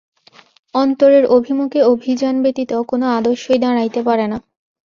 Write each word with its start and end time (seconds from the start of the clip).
অনন্তের 0.75 1.23
অভিমুখে 1.29 1.79
অভিযান 1.93 2.35
ব্যতীত 2.43 2.71
কোন 2.89 3.01
আদর্শই 3.17 3.59
দাঁড়াইতে 3.63 3.99
পারে 4.07 4.25
না। 4.27 4.37